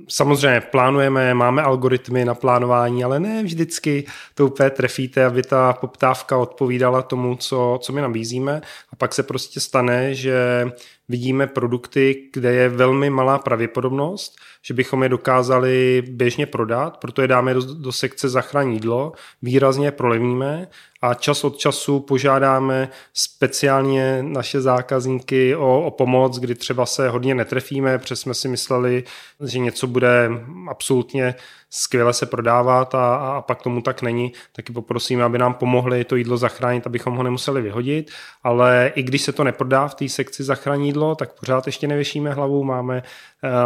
[0.08, 6.36] Samozřejmě plánujeme, máme algoritmy na plánování, ale ne vždycky to úplně trefíte, aby ta poptávka
[6.36, 8.60] odpovídala tomu, co, co my nabízíme.
[8.92, 10.66] A pak se prostě stane, že
[11.08, 17.28] vidíme produkty, kde je velmi malá pravděpodobnost, že bychom je dokázali běžně prodat, proto je
[17.28, 19.12] dáme do, do sekce zachrání jídlo,
[19.42, 20.68] výrazně prolevníme
[21.06, 27.34] a čas od času požádáme speciálně naše zákazníky o, o pomoc, kdy třeba se hodně
[27.34, 29.04] netrefíme, protože jsme si mysleli,
[29.40, 30.30] že něco bude
[30.68, 31.34] absolutně
[31.70, 36.16] skvěle se prodávat a, a pak tomu tak není, taky poprosíme, aby nám pomohli to
[36.16, 38.10] jídlo zachránit, abychom ho nemuseli vyhodit,
[38.42, 42.32] ale i když se to neprodá v té sekci zachránit jídlo, tak pořád ještě nevěšíme
[42.32, 43.02] hlavu, máme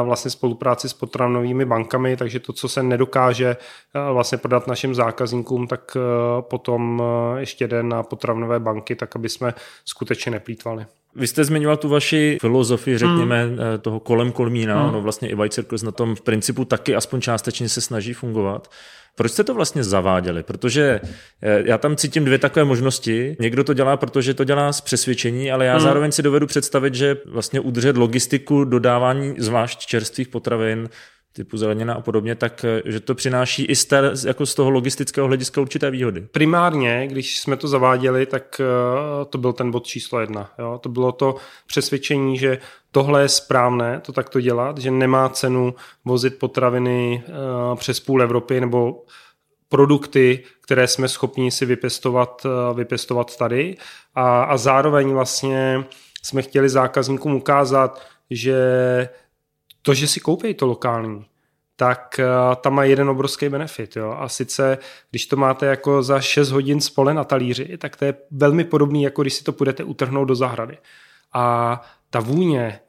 [0.01, 4.95] uh, vlastně spolupráci s potravinovými bankami, takže to, co se nedokáže uh, vlastně prodat našim
[4.95, 7.03] zákazníkům, tak uh, potom
[7.39, 10.87] ještě jde na potravinové banky, tak aby jsme skutečně neplýtvali.
[11.15, 13.57] Vy jste zmiňoval tu vaši filozofii, řekněme, mm.
[13.81, 14.93] toho kolem kolmína, mm.
[14.93, 18.71] no vlastně i White Circus na tom v principu taky aspoň částečně se snaží fungovat.
[19.15, 20.43] Proč jste to vlastně zaváděli?
[20.43, 21.01] Protože
[21.43, 23.37] eh, já tam cítím dvě takové možnosti.
[23.41, 25.81] Někdo to dělá, protože to dělá z přesvědčení, ale já mm.
[25.81, 30.89] zároveň si dovedu představit, že vlastně udržet logistiku dodávání zvlášť čerstvých potravin
[31.33, 35.27] typu zelenina a podobně, tak že to přináší i z, té, jako z toho logistického
[35.27, 36.21] hlediska určité výhody.
[36.21, 38.61] Primárně, když jsme to zaváděli, tak
[39.31, 40.51] to byl ten bod číslo jedna.
[40.59, 40.79] Jo?
[40.83, 42.59] To bylo to přesvědčení, že
[42.91, 47.23] tohle je správné, to takto dělat, že nemá cenu vozit potraviny
[47.77, 49.03] přes půl Evropy nebo
[49.71, 53.77] produkty, které jsme schopni si vypěstovat, eh, vypěstovat tady
[54.15, 55.85] a, a zároveň vlastně
[56.23, 58.59] jsme chtěli zákazníkům ukázat, že
[59.83, 61.27] to, že si koupí to lokální,
[61.77, 63.97] tak uh, tam má jeden obrovský benefit.
[63.97, 64.17] Jo?
[64.19, 64.79] A sice,
[65.11, 69.03] když to máte jako za 6 hodin spole na talíři, tak to je velmi podobný,
[69.03, 70.79] jako když si to budete utrhnout do zahrady.
[71.33, 72.81] A ta vůně,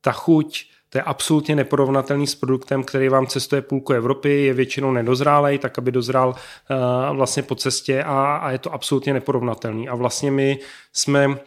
[0.00, 4.92] ta chuť, to je absolutně neporovnatelný s produktem, který vám cestuje půlku Evropy, je většinou
[4.92, 9.88] nedozrálej, tak aby dozrál uh, vlastně po cestě a, a je to absolutně neporovnatelný.
[9.88, 10.58] A vlastně my
[10.92, 11.38] jsme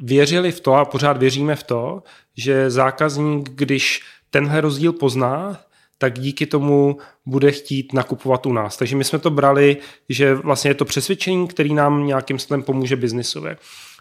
[0.00, 2.02] věřili v to a pořád věříme v to,
[2.36, 4.02] že zákazník, když
[4.34, 5.60] tenhle rozdíl pozná,
[5.98, 8.76] tak díky tomu bude chtít nakupovat u nás.
[8.76, 9.76] Takže my jsme to brali,
[10.08, 13.56] že vlastně je to přesvědčení, který nám nějakým stylem pomůže biznisově.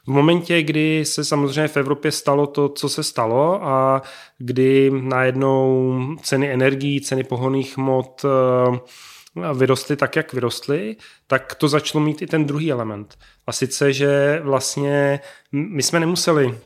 [0.06, 4.02] V momentě, kdy se samozřejmě v Evropě stalo to, co se stalo a
[4.38, 10.96] kdy najednou ceny energií, ceny pohonných hmot eh, vyrostly tak, jak vyrostly,
[11.28, 13.18] tak to začalo mít i ten druhý element.
[13.48, 15.20] A sice, že vlastně
[15.52, 16.58] my jsme nemuseli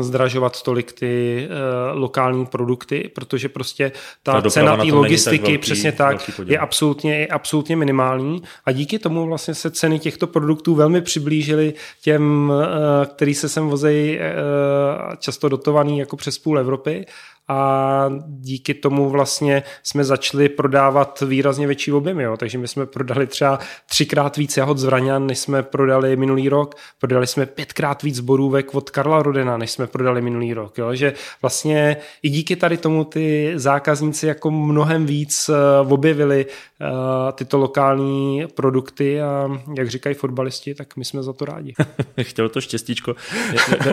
[0.00, 5.58] zdražovat tolik ty uh, lokální produkty, protože prostě ta, ta cena té logistiky, tak velký,
[5.58, 10.74] přesně tak, je absolutně, je absolutně minimální a díky tomu vlastně se ceny těchto produktů
[10.74, 17.06] velmi přiblížily těm, uh, který se sem vozejí uh, často dotovaný jako přes půl Evropy
[17.48, 22.22] a díky tomu vlastně jsme začali prodávat výrazně větší objemy.
[22.22, 22.36] Jo.
[22.36, 26.74] Takže my jsme prodali třeba třikrát víc jahod z Vraňan, než jsme prodali minulý rok.
[26.98, 30.78] Prodali jsme pětkrát víc borůvek od Karla Rodena, než jsme prodali minulý rok.
[30.78, 30.94] Jo.
[30.94, 31.12] Že
[31.42, 38.46] vlastně i díky tady tomu ty zákazníci jako mnohem víc uh, objevili uh, tyto lokální
[38.54, 41.74] produkty a jak říkají fotbalisti, tak my jsme za to rádi.
[42.22, 43.14] Chtěl to štěstíčko.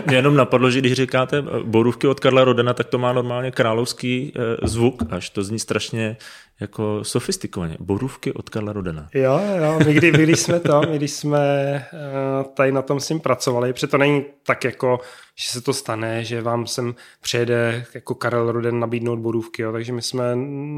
[0.06, 4.32] Mě jenom napadlo, že když říkáte borůvky od Karla Rodena, tak to má normálně královský
[4.36, 6.16] eh, zvuk, až to zní strašně
[6.60, 7.76] jako sofistikovaně.
[7.80, 9.08] Borůvky od Karla Rodena.
[9.14, 11.38] Jo, jo, my, kdy, když jsme to, my když jsme
[11.74, 15.00] eh, tady na tom s ním pracovali, protože to není tak jako,
[15.34, 19.72] že se to stane, že vám sem přijede jako Karel Roden nabídnout borůvky, jo.
[19.72, 20.22] takže my jsme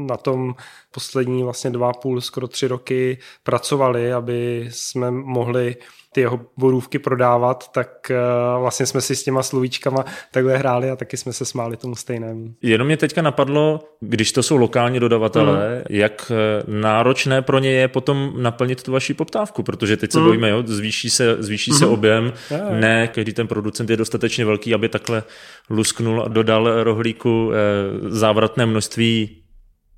[0.09, 0.55] na tom
[0.91, 5.75] poslední vlastně dva půl, skoro tři roky pracovali, aby jsme mohli
[6.13, 10.95] ty jeho borůvky prodávat, tak uh, vlastně jsme si s těma slovíčkama takhle hráli a
[10.95, 12.53] taky jsme se smáli tomu stejnému.
[12.61, 15.83] Jenom mě teďka napadlo, když to jsou lokální dodavatelé, mm.
[15.89, 20.25] jak eh, náročné pro ně je potom naplnit tu vaši poptávku, protože teď se mm.
[20.25, 21.77] bojíme, jo, zvýší se, zvýší mm.
[21.77, 21.93] se mhm.
[21.93, 22.79] objem, je, je.
[22.79, 25.23] ne, každý ten producent je dostatečně velký, aby takhle
[25.69, 27.55] lusknul a dodal rohlíku eh,
[28.09, 29.43] závratné množství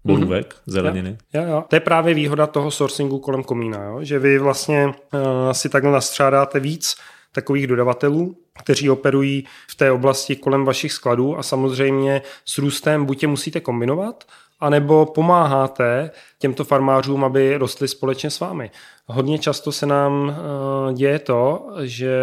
[0.04, 0.72] borůvek, mm-hmm.
[0.72, 1.18] zeleniny.
[1.34, 1.64] Jo, jo.
[1.68, 4.00] To je právě výhoda toho sourcingu kolem komína, jo?
[4.02, 6.96] že vy vlastně uh, si takhle nastřádáte víc
[7.32, 13.22] takových dodavatelů, kteří operují v té oblasti kolem vašich skladů a samozřejmě s růstem buď
[13.22, 14.24] je musíte kombinovat,
[14.62, 18.72] anebo pomáháte těmto farmářům, aby rostli společně s vámi.
[19.06, 22.16] Hodně často se nám uh, děje to, že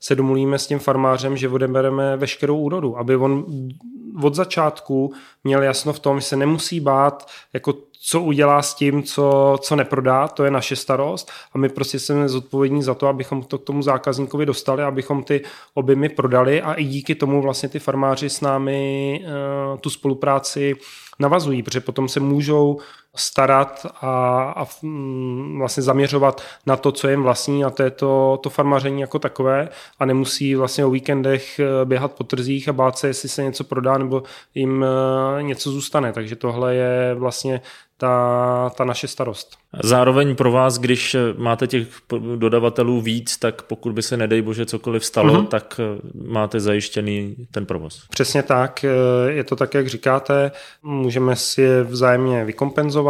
[0.00, 3.44] se domluvíme s tím farmářem, že odebereme veškerou úrodu, aby on
[4.22, 5.12] od začátku
[5.44, 9.76] měl jasno v tom, že se nemusí bát, jako co udělá s tím, co, co
[9.76, 13.64] neprodá, to je naše starost a my prostě jsme zodpovědní za to, abychom to k
[13.64, 15.42] tomu zákazníkovi dostali, abychom ty
[15.74, 20.74] objemy prodali a i díky tomu vlastně ty farmáři s námi uh, tu spolupráci
[21.20, 22.80] navazují, protože potom se můžou
[23.20, 28.38] starat a, a mm, vlastně zaměřovat na to, co jim vlastní a to je to,
[28.42, 32.98] to farmaření jako takové a nemusí vlastně o víkendech eh, běhat po trzích a bát
[32.98, 34.22] se, jestli se něco prodá nebo
[34.54, 36.12] jim eh, něco zůstane.
[36.12, 37.60] Takže tohle je vlastně
[38.00, 39.56] ta, ta naše starost.
[39.82, 41.88] Zároveň pro vás, když máte těch
[42.36, 45.46] dodavatelů víc, tak pokud by se, nedej bože, cokoliv stalo, mm-hmm.
[45.46, 48.06] tak eh, máte zajištěný ten provoz.
[48.10, 50.52] Přesně tak, eh, je to tak, jak říkáte,
[50.82, 53.09] můžeme si je vzájemně vykompenzovat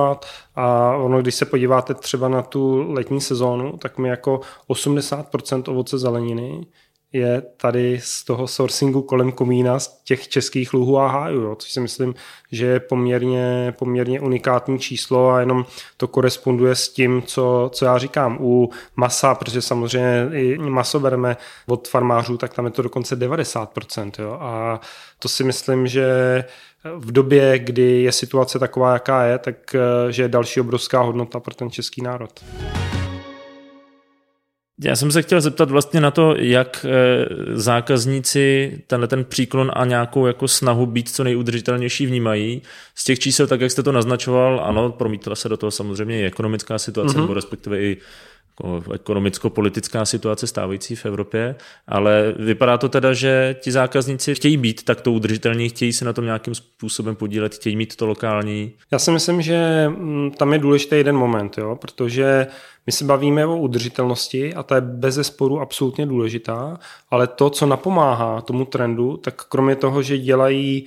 [0.56, 5.98] a ono, když se podíváte třeba na tu letní sezónu, tak my jako 80% ovoce
[5.98, 6.66] zeleniny
[7.12, 11.72] je tady z toho sourcingu kolem komína z těch českých luhů a hájů, jo, což
[11.72, 12.14] si myslím,
[12.52, 15.64] že je poměrně, poměrně unikátní číslo a jenom
[15.96, 18.38] to koresponduje s tím, co, co já říkám.
[18.40, 21.36] U masa, protože samozřejmě i maso bereme
[21.66, 24.10] od farmářů, tak tam je to dokonce 90%.
[24.18, 24.80] Jo, a
[25.18, 26.44] to si myslím, že
[26.98, 31.40] v době, kdy je situace taková, jaká je, tak eh, že je další obrovská hodnota
[31.40, 32.30] pro ten český národ.
[34.84, 39.84] Já jsem se chtěl zeptat vlastně na to, jak eh, zákazníci tenhle ten příklon a
[39.84, 42.62] nějakou jako snahu být co nejudržitelnější vnímají.
[42.94, 46.26] Z těch čísel, tak jak jste to naznačoval, ano, promítla se do toho samozřejmě i
[46.26, 47.20] ekonomická situace, mm-hmm.
[47.20, 47.96] nebo respektive i
[48.94, 51.54] ekonomicko-politická situace stávající v Evropě,
[51.86, 56.24] ale vypadá to teda, že ti zákazníci chtějí být takto udržitelní, chtějí se na tom
[56.24, 58.72] nějakým způsobem podílet, chtějí mít to lokální.
[58.90, 62.46] Já si myslím, že mm, tam je důležitý jeden moment, jo, protože
[62.86, 66.78] my se bavíme o udržitelnosti a ta je bez zesporu absolutně důležitá,
[67.10, 70.86] ale to, co napomáhá tomu trendu, tak kromě toho, že dělají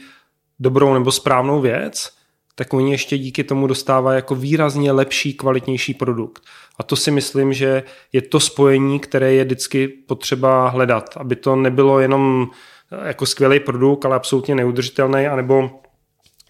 [0.59, 2.11] dobrou nebo správnou věc,
[2.55, 6.43] tak oni ještě díky tomu dostávají jako výrazně lepší, kvalitnější produkt.
[6.79, 11.55] A to si myslím, že je to spojení, které je vždycky potřeba hledat, aby to
[11.55, 12.47] nebylo jenom
[12.91, 15.69] eh, jako skvělý produkt, ale absolutně neudržitelný, anebo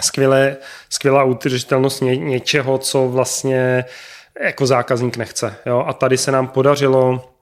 [0.01, 0.57] skvělé,
[0.89, 3.85] skvělá udržitelnost ně, něčeho, co vlastně
[4.41, 5.55] jako zákazník nechce.
[5.65, 5.85] Jo?
[5.87, 7.32] A tady se nám podařilo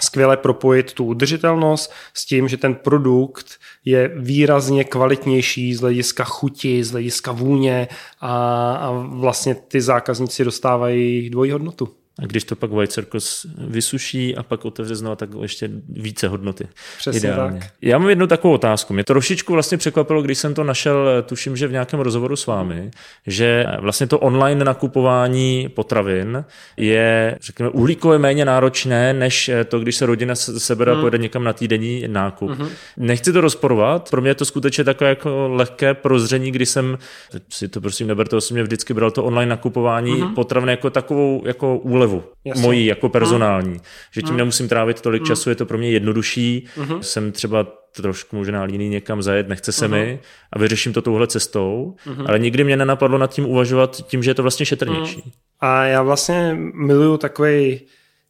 [0.00, 3.46] skvěle propojit tu udržitelnost s tím, že ten produkt
[3.84, 7.88] je výrazně kvalitnější z hlediska chuti, z hlediska vůně
[8.20, 11.99] a, a vlastně ty zákazníci dostávají dvojí hodnotu.
[12.18, 16.68] A když to pak White Circus vysuší a pak otevře znovu, tak ještě více hodnoty.
[16.98, 17.60] Přesně Ideálně.
[17.60, 17.70] tak.
[17.82, 18.94] Já mám jednu takovou otázku.
[18.94, 22.46] Mě to trošičku vlastně překvapilo, když jsem to našel, tuším, že v nějakém rozhovoru s
[22.46, 22.90] vámi,
[23.26, 26.44] že vlastně to online nakupování potravin
[26.76, 30.98] je, řekněme, uhlíkově méně náročné, než to, když se rodina sebere hmm.
[30.98, 32.50] a pojede někam na týdenní nákup.
[32.50, 32.68] Hmm.
[32.96, 36.98] Nechci to rozporovat, pro mě je to skutečně takové jako lehké prozření, kdy jsem,
[37.48, 40.34] si to prosím neberte osobně, vždycky bral to online nakupování hmm.
[40.34, 42.62] potravin jako takovou jako úlevu úlevu Jasně.
[42.62, 43.70] mojí jako personální.
[43.70, 43.80] Hmm.
[44.12, 44.36] Že tím hmm.
[44.36, 45.26] nemusím trávit tolik hmm.
[45.26, 46.66] času, je to pro mě jednodušší.
[46.76, 47.02] Hmm.
[47.02, 49.90] Jsem třeba trošku možná líný někam zajet, nechce se uh-huh.
[49.90, 50.20] mi
[50.52, 52.24] a vyřeším to touhle cestou, uh-huh.
[52.28, 55.20] ale nikdy mě nenapadlo nad tím uvažovat tím, že je to vlastně šetrnější.
[55.20, 55.32] Uh-huh.
[55.60, 57.80] A já vlastně miluju takový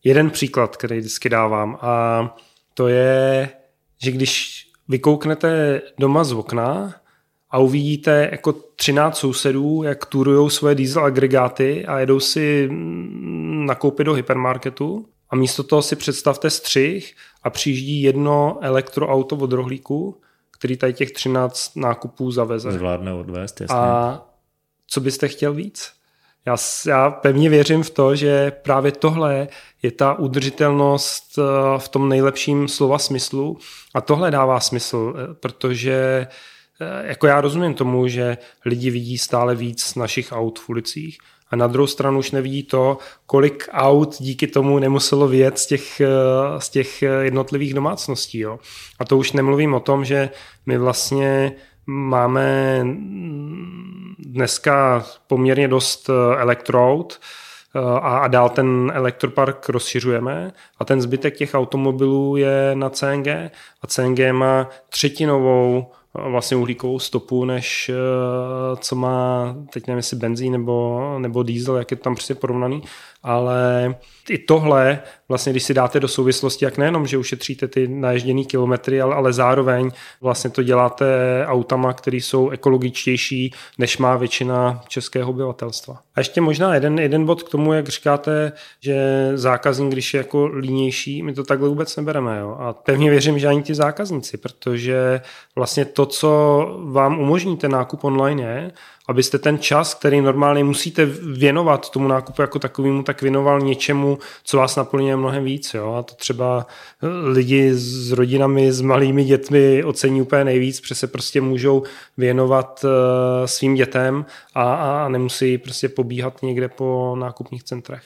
[0.05, 2.37] jeden příklad, který vždycky dávám a
[2.75, 3.49] to je,
[4.05, 6.95] že když vykouknete doma z okna
[7.51, 14.05] a uvidíte jako 13 sousedů, jak turujou svoje diesel agregáty a jedou si mm, nakoupit
[14.05, 20.77] do hypermarketu a místo toho si představte střih a přijíždí jedno elektroauto od rohlíku, který
[20.77, 22.73] tady těch 13 nákupů zaveze.
[22.73, 23.77] Zvládne odvést, jasně.
[23.77, 24.23] A
[24.87, 25.93] co byste chtěl víc?
[26.47, 29.49] Já, já pevně věřím v to, že právě tohle
[29.83, 31.43] je ta udržitelnost eh,
[31.79, 33.59] v tom nejlepším slova smyslu
[33.95, 36.27] a tohle dává smysl, eh, protože
[37.03, 41.19] jako já rozumím tomu, že lidi vidí stále víc našich aut v ulicích,
[41.51, 46.01] a na druhou stranu už nevidí to, kolik aut díky tomu nemuselo vyjet z těch,
[46.01, 46.07] eh,
[46.59, 48.39] z těch jednotlivých domácností.
[48.39, 48.59] Jo.
[48.99, 50.31] A to už nemluvím o tom, že
[50.67, 51.53] my vlastně
[51.87, 52.81] máme
[54.19, 57.21] dneska poměrně dost eh, elektroaut,
[57.75, 63.29] a, a dál ten elektropark rozšiřujeme a ten zbytek těch automobilů je na CNG
[63.83, 70.53] a CNG má třetinovou vlastně uhlíkovou stopu, než eh, co má, teď nevím jestli benzín
[70.53, 72.83] nebo, nebo diesel, jak je to tam přesně porovnaný,
[73.23, 73.95] ale
[74.29, 79.01] i tohle, vlastně když si dáte do souvislosti, jak nejenom, že ušetříte ty naježděné kilometry,
[79.01, 81.07] ale, ale zároveň vlastně to děláte
[81.47, 86.01] autama, které jsou ekologičtější, než má většina českého obyvatelstva.
[86.15, 88.97] A ještě možná jeden, jeden bod k tomu, jak říkáte, že
[89.35, 92.39] zákazník, když je jako línější, my to takhle vůbec nebereme.
[92.39, 92.57] Jo?
[92.61, 95.21] A pevně věřím, že ani ti zákazníci, protože
[95.57, 96.31] vlastně to, co
[96.85, 98.73] vám umožní ten nákup online je,
[99.11, 104.57] abyste ten čas, který normálně musíte věnovat tomu nákupu jako takovému, tak věnoval něčemu, co
[104.57, 105.75] vás naplňuje mnohem víc.
[105.75, 105.95] Jo?
[105.95, 106.67] A to třeba
[107.25, 111.83] lidi s rodinami, s malými dětmi ocení úplně nejvíc, protože se prostě můžou
[112.17, 112.91] věnovat uh,
[113.47, 118.03] svým dětem a, a nemusí prostě pobíhat někde po nákupních centrech.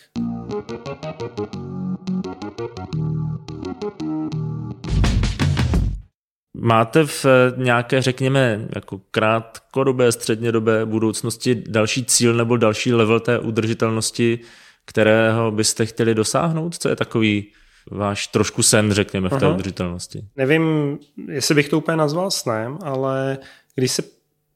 [6.65, 13.39] Máte v eh, nějaké, řekněme, jako krátkodobé, střednědobé budoucnosti další cíl nebo další level té
[13.39, 14.39] udržitelnosti,
[14.85, 16.75] kterého byste chtěli dosáhnout?
[16.79, 17.53] Co je takový
[17.91, 19.55] váš trošku sen, řekněme, v té Aha.
[19.55, 20.25] udržitelnosti?
[20.37, 20.99] Nevím,
[21.29, 23.39] jestli bych to úplně nazval snem, ale
[23.75, 24.03] když se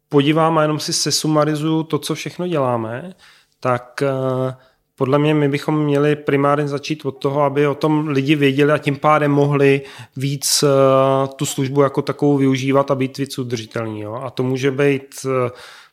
[0.08, 3.14] podívám a jenom si sesumarizuju to, co všechno děláme,
[3.60, 4.52] tak uh,
[4.98, 8.78] podle mě my bychom měli primárně začít od toho, aby o tom lidi věděli a
[8.78, 9.80] tím pádem mohli
[10.16, 14.00] víc uh, tu službu jako takovou využívat a být víc udržitelný.
[14.00, 14.14] Jo?
[14.14, 15.30] A to může být, uh,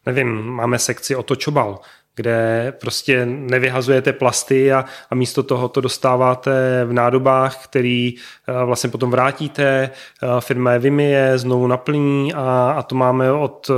[0.06, 1.80] nevím, máme sekci otočobal,
[2.16, 8.90] kde prostě nevyhazujete plasty a, a místo toho to dostáváte v nádobách, který uh, vlastně
[8.90, 9.90] potom vrátíte,
[10.24, 13.76] uh, firma je vymije, znovu naplní a, a to máme od uh,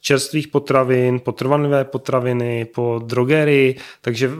[0.00, 4.30] čerstvých potravin, po trvanlivé potraviny, po drogery, takže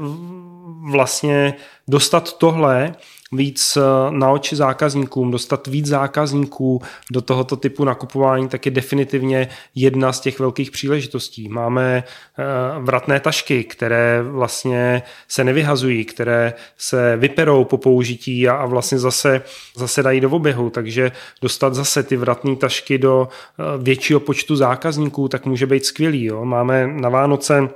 [0.91, 1.55] vlastně
[1.89, 2.95] dostat tohle
[3.33, 9.49] víc eh, na oči zákazníkům, dostat víc zákazníků do tohoto typu nakupování, tak je definitivně
[9.75, 11.49] jedna z těch velkých příležitostí.
[11.49, 12.45] Máme eh,
[12.79, 19.43] vratné tašky, které vlastně se nevyhazují, které se vyperou po použití a vlastně zase,
[19.77, 21.13] zase dají do oběhu, takže
[21.43, 26.25] dostat zase ty vratné tašky do eh, většího počtu zákazníků, tak může být skvělý.
[26.25, 26.45] Jo.
[26.45, 27.69] Máme na Vánoce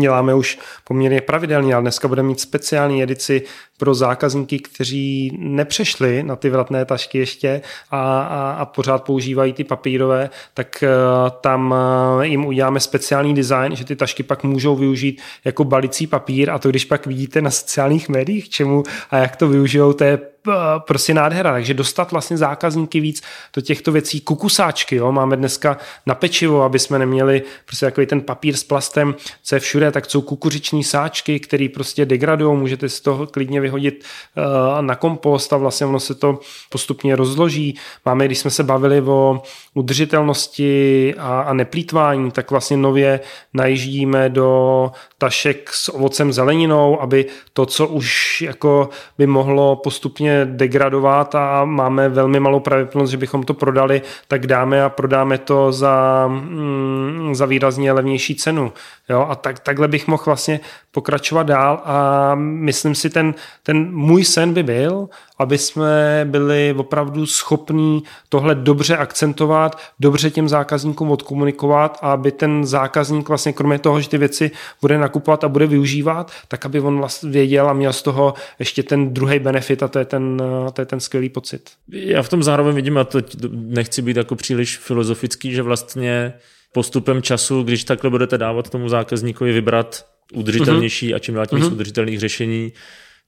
[0.00, 3.42] děláme už poměrně pravidelně, ale dneska budeme mít speciální edici
[3.78, 9.64] pro zákazníky, kteří nepřešli na ty vratné tašky ještě a, a, a pořád používají ty
[9.64, 11.74] papírové, tak uh, tam
[12.16, 16.58] uh, jim uděláme speciální design, že ty tašky pak můžou využít jako balicí papír a
[16.58, 20.18] to když pak vidíte na sociálních médiích, čemu a jak to využijou, to je
[20.48, 21.52] Eh, prostě nádhera.
[21.52, 23.22] Takže dostat vlastně zákazníky víc
[23.56, 24.20] do těchto věcí.
[24.20, 29.14] Kukusáčky, jo, máme dneska na pečivo, aby jsme neměli prostě takový ten papír s plastem,
[29.42, 34.04] co je všude, tak jsou kukuřiční sáčky, které prostě degradují, můžete si to klidně vyhodit
[34.36, 36.38] uh, na kompost a vlastně ono se to
[36.70, 37.78] postupně rozloží.
[38.04, 39.42] Máme, když jsme se bavili o
[39.74, 43.20] udržitelnosti a, a neplýtvání, tak vlastně nově
[43.54, 51.34] najíždíme do tašek s ovocem zeleninou, aby to, co už jako by mohlo postupně degradovat
[51.34, 56.26] a máme velmi malou pravděpodobnost, že bychom to prodali, tak dáme a prodáme to za,
[56.28, 58.72] mm, za výrazně levnější cenu.
[59.08, 59.26] Jo?
[59.28, 60.60] A tak, takhle bych mohl vlastně
[60.90, 65.08] pokračovat dál a myslím si, ten, ten můj sen by byl,
[65.38, 72.66] aby jsme byli opravdu schopní tohle dobře akcentovat, dobře těm zákazníkům odkomunikovat a aby ten
[72.66, 76.98] zákazník vlastně kromě toho, že ty věci bude nakupovat a bude využívat, tak aby on
[76.98, 80.82] vlastně věděl a měl z toho ještě ten druhý benefit a to je ten, to
[80.82, 81.70] je ten skvělý pocit.
[81.88, 83.18] Já v tom zároveň vidím, a to
[83.50, 86.32] nechci být jako příliš filozofický, že vlastně
[86.72, 91.16] postupem času, když takhle budete dávat tomu zákazníkovi vybrat udržitelnější mm-hmm.
[91.16, 91.72] a čím dál tím mm-hmm.
[91.72, 92.72] udržitelných řešení,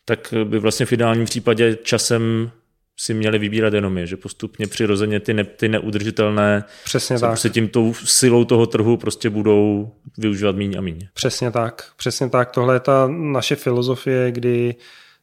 [0.08, 2.50] tak by vlastně v ideálním případě časem
[2.98, 7.38] si měli vybírat jenom je, že postupně přirozeně ty, ne, ty neudržitelné Přesně tak.
[7.38, 11.08] se tím tou silou toho trhu prostě budou využívat méně a méně.
[11.14, 12.50] Přesně tak, přesně tak.
[12.50, 14.74] Tohle je ta naše filozofie, kdy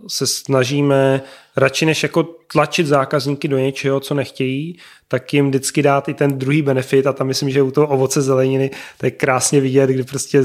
[0.07, 1.21] se snažíme
[1.55, 4.77] radši než jako tlačit zákazníky do něčeho, co nechtějí,
[5.07, 8.21] tak jim vždycky dát i ten druhý benefit a tam myslím, že u toho ovoce
[8.21, 10.41] zeleniny to je krásně vidět, kdy prostě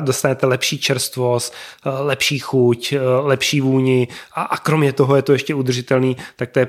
[0.00, 1.54] dostanete lepší čerstvost,
[1.86, 4.08] eh, lepší chuť, eh, lepší vůni.
[4.34, 6.68] A, a kromě toho je to ještě udržitelný, tak to je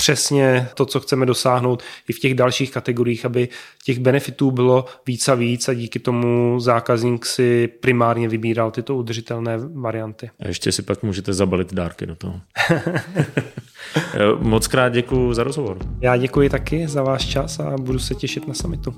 [0.00, 3.48] přesně to, co chceme dosáhnout i v těch dalších kategoriích, aby
[3.84, 9.58] těch benefitů bylo víc a víc a díky tomu zákazník si primárně vybíral tyto udržitelné
[9.74, 10.30] varianty.
[10.40, 12.40] A ještě si pak můžete zabalit dárky do toho.
[14.38, 15.78] Moc krát děkuji za rozhovor.
[16.00, 18.94] Já děkuji taky za váš čas a budu se těšit na summitu.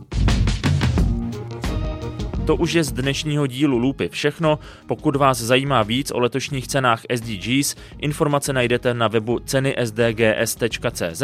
[2.46, 4.58] To už je z dnešního dílu Lupy všechno.
[4.86, 11.22] Pokud vás zajímá víc o letošních cenách SDGs, informace najdete na webu cenysdgs.cz,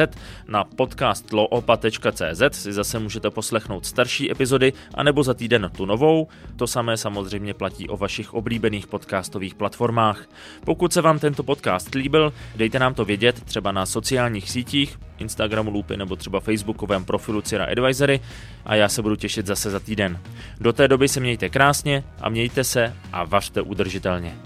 [0.48, 6.28] na podcast loopa.cz si zase můžete poslechnout starší epizody, anebo za týden tu novou.
[6.56, 10.28] To samé samozřejmě platí o vašich oblíbených podcastových platformách.
[10.64, 15.70] Pokud se vám tento podcast líbil, dejte nám to vědět třeba na sociálních sítích, Instagramu
[15.70, 18.20] Lupy nebo třeba Facebookovém profilu Cira Advisory
[18.64, 20.18] a já se budu těšit zase za týden.
[20.60, 24.36] Do té doby se mějte krásně a mějte se a vařte udržitelně.